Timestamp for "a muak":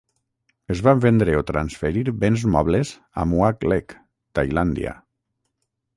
3.25-3.69